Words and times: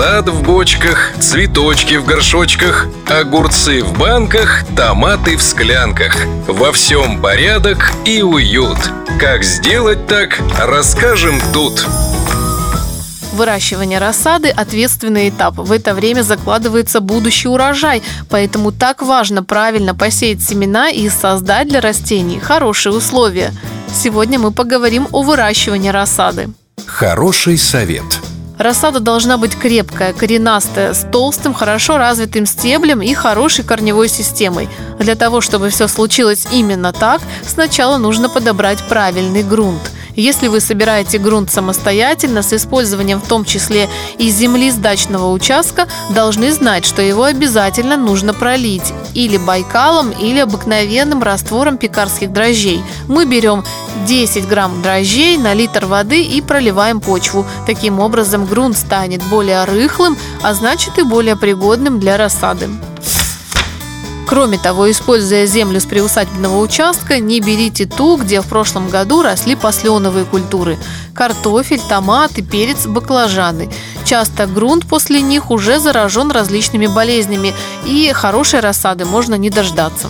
Сад 0.00 0.30
в 0.30 0.42
бочках, 0.42 1.12
цветочки 1.20 1.96
в 1.96 2.06
горшочках, 2.06 2.86
огурцы 3.06 3.84
в 3.84 3.98
банках, 3.98 4.64
томаты 4.74 5.36
в 5.36 5.42
склянках. 5.42 6.16
Во 6.48 6.72
всем 6.72 7.20
порядок 7.20 7.92
и 8.06 8.22
уют. 8.22 8.78
Как 9.18 9.44
сделать 9.44 10.06
так, 10.06 10.40
расскажем 10.58 11.38
тут. 11.52 11.86
Выращивание 13.34 13.98
рассады– 13.98 14.48
ответственный 14.56 15.28
этап. 15.28 15.56
В 15.58 15.70
это 15.70 15.92
время 15.92 16.22
закладывается 16.22 17.00
будущий 17.00 17.48
урожай, 17.48 18.02
поэтому 18.30 18.72
так 18.72 19.02
важно 19.02 19.44
правильно 19.44 19.94
посеять 19.94 20.42
семена 20.42 20.88
и 20.88 21.10
создать 21.10 21.68
для 21.68 21.82
растений 21.82 22.40
хорошие 22.40 22.94
условия. 22.94 23.52
Сегодня 23.94 24.38
мы 24.38 24.50
поговорим 24.50 25.08
о 25.12 25.22
выращивании 25.22 25.90
рассады. 25.90 26.48
Хороший 26.86 27.58
совет. 27.58 28.29
Рассада 28.60 29.00
должна 29.00 29.38
быть 29.38 29.56
крепкая, 29.58 30.12
коренастая, 30.12 30.92
с 30.92 31.06
толстым, 31.10 31.54
хорошо 31.54 31.96
развитым 31.96 32.44
стеблем 32.44 33.00
и 33.00 33.14
хорошей 33.14 33.64
корневой 33.64 34.06
системой. 34.06 34.68
Для 34.98 35.14
того, 35.14 35.40
чтобы 35.40 35.70
все 35.70 35.88
случилось 35.88 36.46
именно 36.52 36.92
так, 36.92 37.22
сначала 37.42 37.96
нужно 37.96 38.28
подобрать 38.28 38.86
правильный 38.86 39.42
грунт– 39.42 39.80
если 40.16 40.48
вы 40.48 40.60
собираете 40.60 41.18
грунт 41.18 41.50
самостоятельно, 41.50 42.42
с 42.42 42.52
использованием 42.52 43.20
в 43.20 43.28
том 43.28 43.44
числе 43.44 43.88
и 44.18 44.30
земли 44.30 44.70
с 44.70 44.74
дачного 44.74 45.30
участка, 45.30 45.86
должны 46.10 46.52
знать, 46.52 46.84
что 46.84 47.02
его 47.02 47.24
обязательно 47.24 47.96
нужно 47.96 48.34
пролить 48.34 48.92
или 49.14 49.36
байкалом, 49.36 50.10
или 50.10 50.38
обыкновенным 50.38 51.22
раствором 51.22 51.78
пекарских 51.78 52.32
дрожжей. 52.32 52.82
Мы 53.08 53.24
берем 53.24 53.64
10 54.06 54.48
грамм 54.48 54.82
дрожжей 54.82 55.36
на 55.36 55.54
литр 55.54 55.86
воды 55.86 56.22
и 56.22 56.40
проливаем 56.40 57.00
почву. 57.00 57.46
Таким 57.66 58.00
образом 58.00 58.46
грунт 58.46 58.76
станет 58.76 59.22
более 59.24 59.64
рыхлым, 59.64 60.16
а 60.42 60.54
значит 60.54 60.98
и 60.98 61.02
более 61.02 61.36
пригодным 61.36 62.00
для 62.00 62.16
рассады. 62.16 62.68
Кроме 64.30 64.58
того, 64.58 64.88
используя 64.88 65.44
землю 65.44 65.80
с 65.80 65.86
приусадебного 65.86 66.58
участка, 66.58 67.18
не 67.18 67.40
берите 67.40 67.84
ту, 67.84 68.16
где 68.16 68.40
в 68.40 68.46
прошлом 68.46 68.88
году 68.88 69.22
росли 69.22 69.56
посленовые 69.56 70.24
культуры– 70.24 70.78
картофель, 71.16 71.80
томаты, 71.88 72.40
перец, 72.40 72.86
баклажаны. 72.86 73.68
Часто 74.04 74.46
грунт 74.46 74.86
после 74.86 75.20
них 75.20 75.50
уже 75.50 75.80
заражен 75.80 76.30
различными 76.30 76.86
болезнями, 76.86 77.54
и 77.84 78.12
хорошей 78.12 78.60
рассады 78.60 79.04
можно 79.04 79.34
не 79.34 79.50
дождаться. 79.50 80.08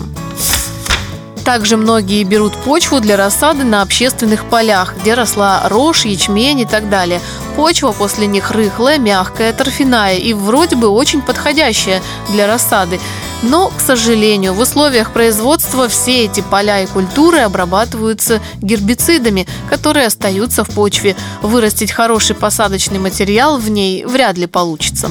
Также 1.43 1.75
многие 1.75 2.23
берут 2.23 2.53
почву 2.53 2.99
для 2.99 3.17
рассады 3.17 3.63
на 3.63 3.81
общественных 3.81 4.45
полях, 4.45 4.93
где 5.01 5.15
росла 5.15 5.63
рожь, 5.67 6.05
ячмень 6.05 6.59
и 6.59 6.65
так 6.65 6.89
далее. 6.89 7.19
Почва 7.55 7.91
после 7.91 8.27
них 8.27 8.51
рыхлая, 8.51 8.97
мягкая, 8.97 9.53
торфяная 9.53 10.17
и 10.17 10.33
вроде 10.33 10.75
бы 10.75 10.87
очень 10.87 11.21
подходящая 11.21 12.01
для 12.29 12.47
рассады. 12.47 12.99
Но, 13.43 13.69
к 13.69 13.79
сожалению, 13.79 14.53
в 14.53 14.59
условиях 14.59 15.11
производства 15.11 15.87
все 15.87 16.25
эти 16.25 16.41
поля 16.41 16.81
и 16.81 16.85
культуры 16.85 17.39
обрабатываются 17.39 18.39
гербицидами, 18.61 19.47
которые 19.69 20.07
остаются 20.07 20.63
в 20.63 20.69
почве. 20.69 21.15
Вырастить 21.41 21.91
хороший 21.91 22.35
посадочный 22.35 22.99
материал 22.99 23.57
в 23.57 23.69
ней 23.69 24.05
вряд 24.05 24.37
ли 24.37 24.47
получится. 24.47 25.09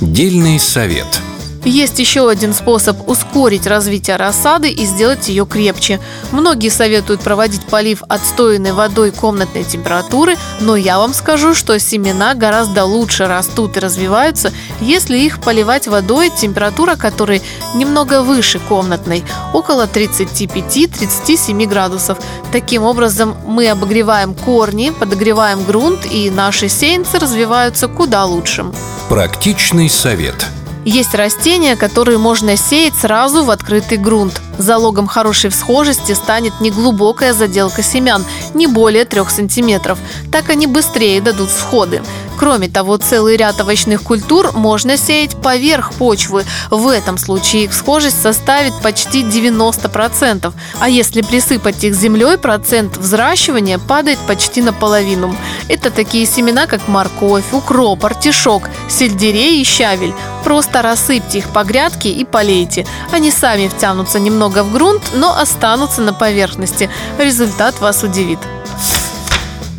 Дельный 0.00 0.58
совет– 0.58 1.06
есть 1.64 1.98
еще 1.98 2.28
один 2.28 2.54
способ 2.54 3.08
ускорить 3.08 3.66
развитие 3.66 4.16
рассады 4.16 4.70
и 4.70 4.84
сделать 4.84 5.28
ее 5.28 5.46
крепче. 5.46 6.00
Многие 6.32 6.68
советуют 6.68 7.20
проводить 7.20 7.64
полив 7.66 8.02
отстоянной 8.08 8.72
водой 8.72 9.10
комнатной 9.12 9.64
температуры, 9.64 10.36
но 10.60 10.76
я 10.76 10.98
вам 10.98 11.14
скажу, 11.14 11.54
что 11.54 11.78
семена 11.78 12.34
гораздо 12.34 12.84
лучше 12.84 13.26
растут 13.26 13.76
и 13.76 13.80
развиваются, 13.80 14.52
если 14.80 15.18
их 15.18 15.40
поливать 15.40 15.86
водой, 15.86 16.30
температура 16.30 16.96
которой 16.96 17.42
немного 17.74 18.22
выше 18.22 18.58
комнатной, 18.58 19.24
около 19.52 19.86
35-37 19.86 21.66
градусов. 21.66 22.18
Таким 22.50 22.82
образом, 22.82 23.36
мы 23.46 23.68
обогреваем 23.68 24.34
корни, 24.34 24.90
подогреваем 24.90 25.64
грунт, 25.64 26.06
и 26.10 26.30
наши 26.30 26.68
сеянцы 26.68 27.18
развиваются 27.18 27.88
куда 27.88 28.24
лучше. 28.24 28.66
Практичный 29.08 29.88
совет– 29.88 30.46
есть 30.84 31.14
растения, 31.14 31.76
которые 31.76 32.18
можно 32.18 32.56
сеять 32.56 32.94
сразу 32.94 33.44
в 33.44 33.50
открытый 33.50 33.98
грунт. 33.98 34.40
Залогом 34.58 35.06
хорошей 35.06 35.50
всхожести 35.50 36.12
станет 36.12 36.60
неглубокая 36.60 37.32
заделка 37.32 37.82
семян, 37.82 38.24
не 38.54 38.66
более 38.66 39.04
3 39.04 39.24
сантиметров. 39.28 39.98
Так 40.30 40.50
они 40.50 40.66
быстрее 40.66 41.20
дадут 41.20 41.50
всходы. 41.50 42.02
Кроме 42.38 42.68
того, 42.68 42.96
целый 42.96 43.36
ряд 43.36 43.60
овощных 43.60 44.02
культур 44.02 44.52
можно 44.52 44.96
сеять 44.96 45.36
поверх 45.40 45.92
почвы. 45.92 46.44
В 46.70 46.88
этом 46.88 47.16
случае 47.16 47.64
их 47.64 47.74
схожесть 47.74 48.20
составит 48.20 48.74
почти 48.82 49.22
90%. 49.22 50.52
А 50.80 50.88
если 50.88 51.22
присыпать 51.22 51.84
их 51.84 51.94
землей, 51.94 52.36
процент 52.38 52.96
взращивания 52.96 53.78
падает 53.78 54.18
почти 54.26 54.60
наполовину. 54.60 55.36
Это 55.68 55.90
такие 55.90 56.26
семена, 56.26 56.66
как 56.66 56.88
морковь, 56.88 57.52
укроп, 57.52 58.04
артишок, 58.04 58.68
сельдерей 58.88 59.60
и 59.60 59.64
щавель. 59.64 60.14
Просто 60.44 60.82
рассыпьте 60.82 61.38
их 61.38 61.50
по 61.50 61.64
грядке 61.64 62.10
и 62.10 62.24
полейте. 62.24 62.86
Они 63.10 63.30
сами 63.30 63.68
втянутся 63.68 64.18
немного 64.18 64.64
в 64.64 64.72
грунт, 64.72 65.02
но 65.14 65.38
останутся 65.38 66.02
на 66.02 66.12
поверхности. 66.12 66.90
Результат 67.18 67.80
вас 67.80 68.02
удивит. 68.02 68.38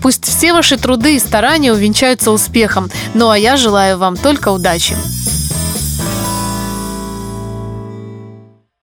Пусть 0.01 0.25
все 0.25 0.51
ваши 0.51 0.77
труды 0.77 1.15
и 1.15 1.19
старания 1.19 1.71
увенчаются 1.71 2.31
успехом. 2.31 2.91
Ну 3.13 3.29
а 3.29 3.37
я 3.37 3.55
желаю 3.55 3.97
вам 3.97 4.17
только 4.17 4.49
удачи. 4.49 4.95